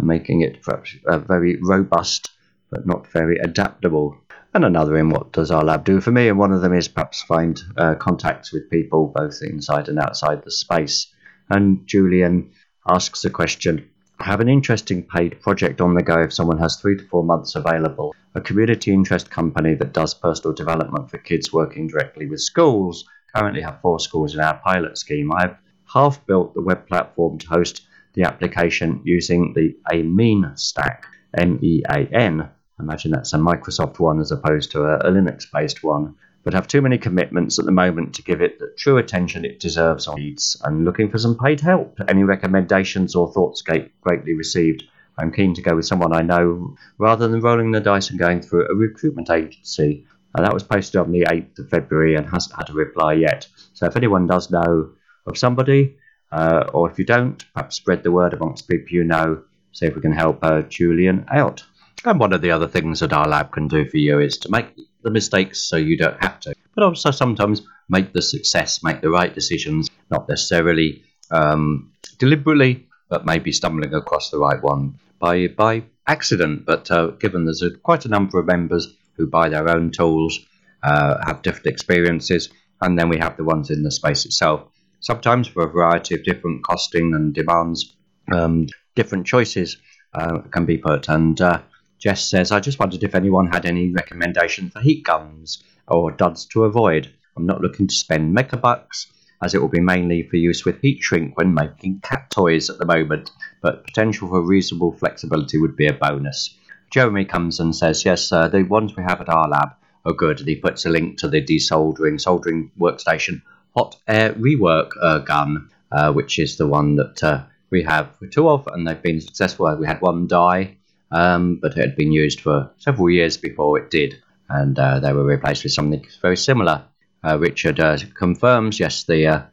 [0.02, 2.30] making it perhaps uh, very robust
[2.70, 4.18] but not very adaptable.
[4.54, 7.22] And another in what does rLab do for me, and one of them is perhaps
[7.22, 11.08] find uh, contacts with people both inside and outside the space.
[11.50, 12.52] And Julian
[12.88, 13.90] asks a question
[14.20, 17.24] I have an interesting paid project on the go if someone has three to four
[17.24, 18.14] months available.
[18.36, 23.04] A community interest company that does personal development for kids working directly with schools.
[23.36, 25.32] Currently have four schools in our pilot scheme.
[25.32, 25.56] I've
[25.92, 27.82] half built the web platform to host
[28.14, 31.06] the application using the Amean stack,
[31.38, 32.50] M E A N.
[32.80, 36.68] Imagine that's a Microsoft one as opposed to a, a Linux based one but have
[36.68, 40.20] too many commitments at the moment to give it the true attention it deserves on
[40.20, 42.00] needs and looking for some paid help.
[42.08, 44.84] Any recommendations or thoughts greatly received.
[45.18, 48.42] I'm keen to go with someone I know rather than rolling the dice and going
[48.42, 50.06] through a recruitment agency.
[50.34, 53.48] Uh, that was posted on the 8th of February and hasn't had a reply yet.
[53.74, 54.92] So if anyone does know
[55.28, 55.98] of somebody,
[56.32, 59.96] uh, or if you don't, perhaps spread the word amongst people you know see if
[59.96, 61.64] we can help uh, Julian out.
[62.06, 64.68] And one of the other things that rLab can do for you is to make
[65.04, 69.10] the mistakes so you don't have to, but also sometimes make the success, make the
[69.10, 75.84] right decisions, not necessarily um, deliberately, but maybe stumbling across the right one by by
[76.08, 76.66] accident.
[76.66, 80.40] But uh, given there's a, quite a number of members who buy their own tools,
[80.84, 82.50] uh, have different experiences,
[82.82, 84.71] and then we have the ones in the space itself.
[85.02, 87.96] Sometimes for a variety of different costing and demands,
[88.32, 89.78] um, different choices
[90.14, 91.10] uh, can be put.
[91.10, 91.62] And uh,
[91.98, 96.46] Jess says, I just wondered if anyone had any recommendation for heat guns or duds
[96.48, 97.12] to avoid.
[97.36, 99.08] I'm not looking to spend megabucks,
[99.42, 102.78] as it will be mainly for use with heat shrink when making cat toys at
[102.78, 103.32] the moment,
[103.62, 106.56] but potential for reasonable flexibility would be a bonus.
[106.92, 109.76] Jeremy comes and says, Yes, uh, the ones we have at rLab
[110.06, 110.40] are good.
[110.40, 113.42] And he puts a link to the desoldering soldering workstation
[113.76, 118.50] hot air rework uh, gun, uh, which is the one that uh, we have two
[118.50, 119.74] of, and they've been successful.
[119.76, 120.78] We had one die,
[121.12, 124.16] um, but it had been used for several years before it did,
[124.50, 126.84] and uh, they were replaced with something very similar.
[127.24, 129.48] Uh, Richard uh, confirms, yes, the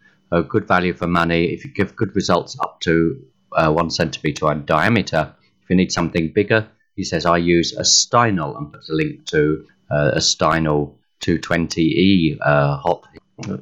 [0.49, 5.35] good value for money if you give good results up to one centimeter in diameter.
[5.62, 9.25] If you need something bigger, he says I use a Steinel and puts a link
[9.27, 13.07] to uh, a Steinel 220E uh, hot.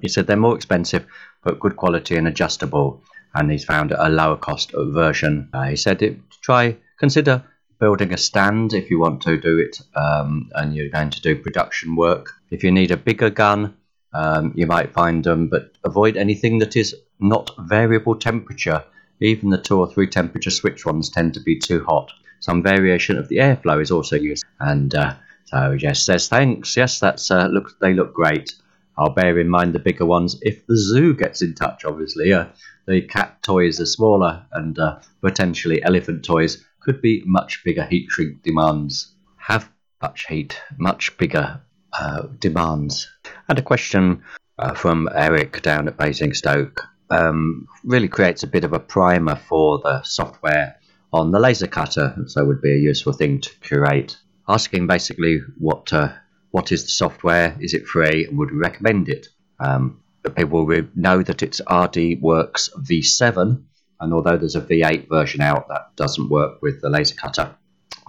[0.01, 1.07] He said they're more expensive
[1.43, 3.03] but good quality and adjustable,
[3.35, 5.49] and he's found a lower cost version.
[5.53, 7.45] Uh, he said it, try consider
[7.79, 11.37] building a stand if you want to do it um, and you're going to do
[11.37, 12.33] production work.
[12.51, 13.77] If you need a bigger gun,
[14.13, 18.83] um, you might find them, but avoid anything that is not variable temperature.
[19.21, 22.11] Even the two or three temperature switch ones tend to be too hot.
[22.41, 25.15] Some variation of the airflow is also used, and uh,
[25.47, 26.77] so Jess says thanks.
[26.77, 28.55] Yes, that's uh, look they look great.
[28.99, 31.85] I'll bear in mind the bigger ones if the zoo gets in touch.
[31.85, 32.47] Obviously, uh,
[32.87, 38.09] the cat toys are smaller, and uh, potentially elephant toys could be much bigger heat
[38.11, 39.15] shrink demands.
[39.37, 39.71] Have
[40.03, 41.61] much heat, much bigger
[41.93, 43.09] uh, demands.
[43.49, 44.23] And a question
[44.59, 49.79] uh, from Eric down at Basingstoke um, really creates a bit of a primer for
[49.79, 50.77] the software
[51.13, 54.17] on the laser cutter, so would be a useful thing to curate
[54.49, 56.13] asking basically what uh,
[56.51, 59.29] what is the software, is it free, would we recommend it.
[59.59, 60.03] Um,
[60.35, 63.63] people will know that it's RD Works V7,
[64.01, 67.55] and although there's a V8 version out, that doesn't work with the laser cutter,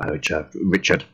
[0.07, 1.05] which uh, Richard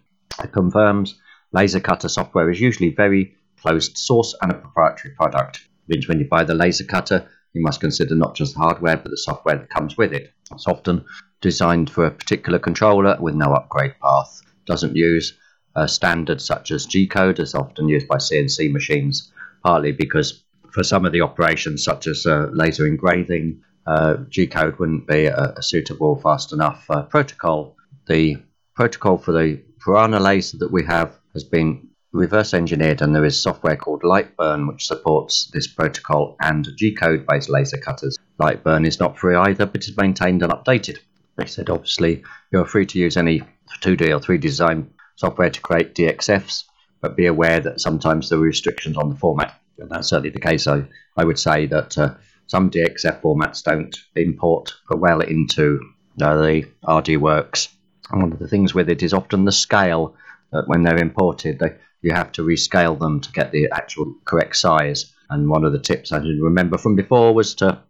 [0.52, 1.20] confirms.
[1.52, 5.68] Laser cutter software is usually very closed source and a proprietary product.
[5.88, 9.12] Means when you buy the laser cutter, you must consider not just the hardware but
[9.12, 10.34] the software that comes with it.
[10.52, 11.06] It's often
[11.42, 15.38] designed for a particular controller with no upgrade path doesn't use
[15.76, 19.32] uh, standards such as G code, as often used by CNC machines,
[19.64, 24.80] partly because for some of the operations, such as uh, laser engraving, uh, G code
[24.80, 27.76] wouldn't be a, a suitable, fast enough uh, protocol.
[28.08, 28.38] The
[28.76, 33.40] protocol for the Piranha laser that we have has been reverse engineered, and there is
[33.40, 38.18] software called Lightburn which supports this protocol and G code based laser cutters.
[38.40, 41.00] Lightburn is not free either, but is maintained and updated.
[41.36, 43.42] They said obviously you're free to use any
[43.82, 46.64] 2D or 3D design software to create DXFs,
[47.02, 49.60] but be aware that sometimes there are restrictions on the format.
[49.78, 50.68] And that's certainly the case.
[50.68, 50.84] I,
[51.18, 52.16] I would say that uh,
[52.48, 55.80] some DXF formats don't import well into
[56.22, 57.70] uh, the RD works.
[58.12, 60.16] And one of the things with it is often the scale
[60.52, 64.56] that when they're imported, they, you have to rescale them to get the actual correct
[64.56, 65.14] size.
[65.30, 67.82] And one of the tips I didn't remember from before was to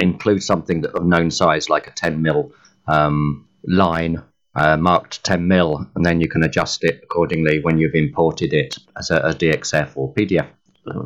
[0.00, 2.52] include something that of known size, like a 10 mil
[2.86, 4.22] um, line
[4.58, 8.76] uh, marked 10 mil, and then you can adjust it accordingly when you've imported it
[8.96, 10.48] as a, a DXF or PDF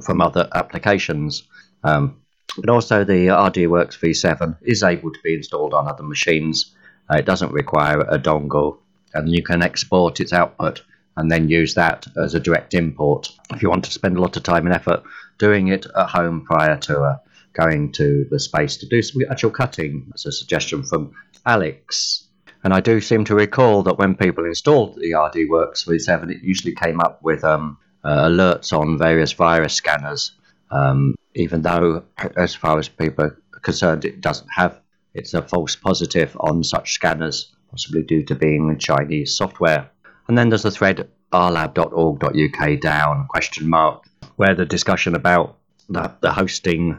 [0.05, 1.42] from other applications.
[1.84, 2.22] Um,
[2.57, 6.74] but also, the RDWorks V7 is able to be installed on other machines.
[7.11, 8.78] Uh, it doesn't require a dongle,
[9.14, 10.82] and you can export its output
[11.16, 13.28] and then use that as a direct import.
[13.53, 15.03] If you want to spend a lot of time and effort
[15.38, 17.16] doing it at home prior to uh,
[17.53, 21.12] going to the space to do some actual cutting, that's a suggestion from
[21.44, 22.28] Alex.
[22.64, 26.74] And I do seem to recall that when people installed the RDWorks V7, it usually
[26.74, 30.32] came up with um, uh, alerts on various virus scanners,
[30.70, 32.04] um, even though,
[32.36, 34.80] as far as people are concerned, it doesn't have.
[35.14, 39.90] It's a false positive on such scanners, possibly due to being Chinese software.
[40.28, 44.04] And then there's the thread rlab.org.uk down question mark,
[44.36, 45.58] where the discussion about
[45.88, 46.98] the, the hosting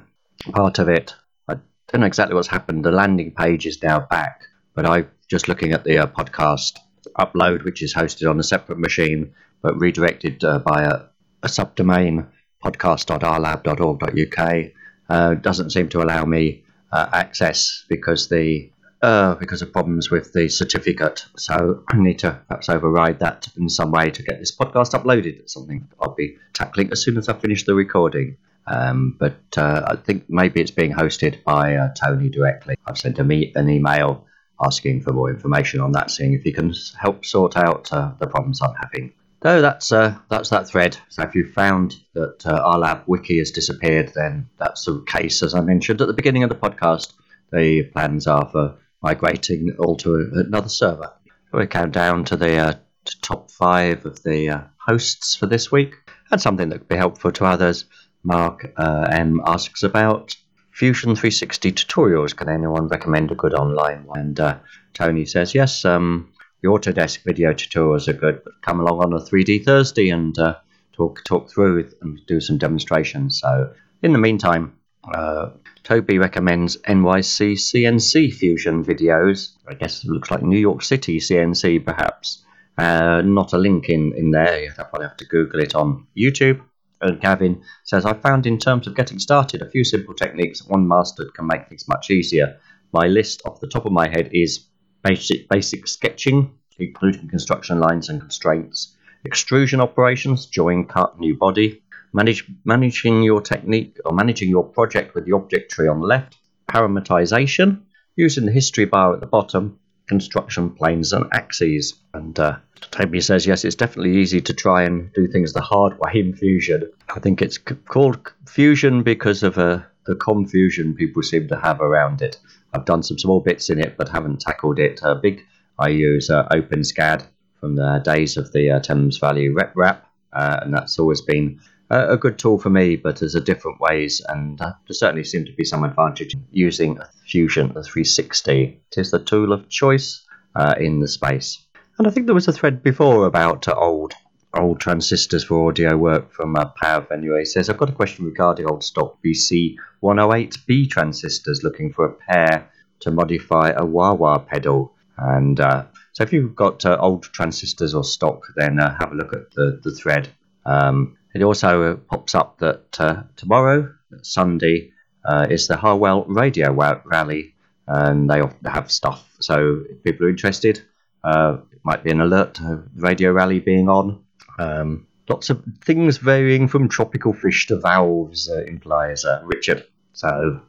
[0.52, 1.16] part of it.
[1.48, 1.56] I
[1.88, 2.84] don't know exactly what's happened.
[2.84, 4.42] The landing page is now back,
[4.76, 6.80] but I just looking at the uh, podcast
[7.18, 11.02] upload, which is hosted on a separate machine but redirected uh, by a,
[11.42, 12.28] a subdomain
[12.64, 14.72] podcast.rlab.org.uk,
[15.10, 18.70] uh, doesn't seem to allow me uh, access because the
[19.02, 21.26] uh, because of problems with the certificate.
[21.36, 25.40] So I need to perhaps override that in some way to get this podcast uploaded.
[25.40, 28.38] It's something I'll be tackling as soon as I finish the recording.
[28.66, 32.76] Um, but uh, I think maybe it's being hosted by Tony directly.
[32.86, 34.26] I've sent him an email
[34.66, 38.28] asking for more information on that, seeing if you can help sort out uh, the
[38.28, 39.14] problems I'm having.
[39.44, 40.98] So that's uh, that's that thread.
[41.10, 45.44] So if you found that uh, rLab wiki has disappeared, then that's the case.
[45.44, 47.12] As I mentioned at the beginning of the podcast,
[47.52, 51.12] the plans are for migrating all to another server.
[51.52, 52.74] We count down to the uh,
[53.22, 55.96] top five of the uh, hosts for this week,
[56.32, 57.86] and something that could be helpful to others.
[58.24, 60.36] Mark uh, M asks about
[60.74, 62.36] Fusion 360 tutorials.
[62.36, 64.20] Can anyone recommend a good online one?
[64.20, 64.58] And uh,
[64.94, 65.86] Tony says yes.
[65.86, 70.38] Um, the Autodesk video tutorials are good, but come along on a 3D Thursday and
[70.40, 70.56] uh,
[70.94, 73.40] talk talk through and do some demonstrations.
[73.40, 74.74] So in the meantime,
[75.14, 75.50] uh,
[75.84, 79.52] Toby recommends NYC CNC Fusion videos.
[79.68, 82.44] I guess it looks like New York City CNC, perhaps.
[82.78, 84.64] Uh, not a link in, in there.
[84.64, 86.62] You'll probably have to Google it on YouTube.
[87.04, 90.88] And Gavin says, I found in terms of getting started a few simple techniques one
[90.88, 92.58] mastered can make things much easier.
[92.94, 94.68] My list off the top of my head is
[95.04, 98.96] basic, basic sketching, including construction lines and constraints,
[99.26, 101.84] extrusion operations, join, cut, new body,
[102.14, 106.38] manage, managing your technique or managing your project with the object tree on the left,
[106.72, 107.82] parametrization,
[108.16, 109.78] using the history bar at the bottom,
[110.14, 111.96] construction planes and axes.
[112.14, 112.58] And uh,
[112.92, 116.36] Toby says, yes, it's definitely easy to try and do things the hard way in
[116.36, 116.82] Fusion.
[117.16, 121.82] I think it's c- called Fusion because of uh, the confusion people seem to have
[121.82, 122.38] around it.
[122.74, 125.00] I've done some small bits in it, but haven't tackled it.
[125.02, 125.42] Uh, big,
[125.80, 127.26] I use uh, OpenSCAD
[127.60, 130.02] from the days of the uh, Thames Valley RepRap,
[130.34, 131.60] uh, and that's always been
[131.90, 135.46] a good tool for me, but there's a different ways, and uh, there certainly seem
[135.46, 138.82] to be some advantage in using Fusion 360.
[138.92, 140.26] It is the tool of choice
[140.56, 141.64] uh, in the space.
[141.98, 144.14] And I think there was a thread before about uh, old
[144.56, 147.12] old transistors for audio work from uh, Pav.
[147.12, 152.06] Anyway, he says I've got a question regarding old stock BC 108B transistors, looking for
[152.06, 152.70] a pair
[153.00, 154.94] to modify a wah wah pedal.
[155.18, 159.16] And uh, so, if you've got uh, old transistors or stock, then uh, have a
[159.16, 160.30] look at the the thread.
[160.66, 164.92] Um, it also pops up that uh, tomorrow, Sunday,
[165.26, 167.56] uh, is the Harwell Radio Rally,
[167.88, 169.36] and they often have stuff.
[169.40, 170.82] So if people are interested,
[171.24, 174.24] uh, it might be an alert to the Radio Rally being on.
[174.60, 179.86] Um, lots of things varying from tropical fish to valves, uh, implies uh, Richard.
[180.14, 180.62] So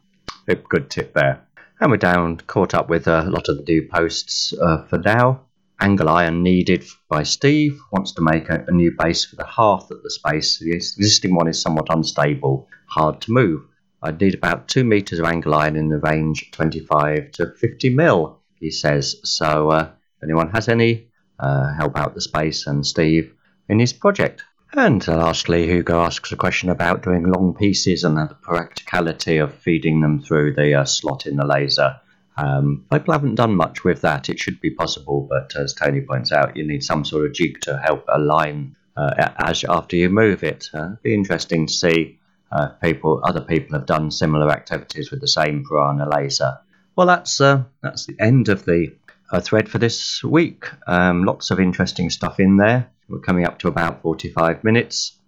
[0.48, 1.46] a good tip there.
[1.80, 5.43] And we're down, caught up with a lot of the new posts uh, for now.
[5.80, 9.90] Angle iron needed by Steve wants to make a, a, new base for the hearth
[9.90, 10.58] at the space.
[10.58, 13.62] The existing one is somewhat unstable, hard to move.
[14.02, 18.40] I'd need about 2 metres of angle iron in the range 25 to 50 mil,
[18.60, 19.16] he says.
[19.24, 21.08] So, uh, if anyone has any,
[21.38, 23.34] uh, help out the space and Steve
[23.68, 24.44] in his project.
[24.72, 30.00] And lastly, Hugo asks a question about doing long pieces and the practicality of feeding
[30.00, 32.00] them through the uh, slot in the laser.
[32.36, 34.28] Um, people haven't done much with that.
[34.28, 37.60] It should be possible, but as Tony points out, you need some sort of jig
[37.62, 40.68] to help align uh, as after you move it.
[40.74, 42.18] Uh, it'd be interesting to see
[42.50, 46.58] uh, people, other people have done similar activities with the same piranha laser.
[46.96, 48.94] Well, that's uh, that's the end of the
[49.32, 50.66] uh, thread for this week.
[50.86, 52.88] Um, lots of interesting stuff in there.
[53.08, 55.18] We're coming up to about 45 minutes,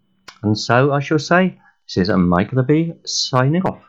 [0.42, 3.85] and so I shall say this is Mike the Bee signing off.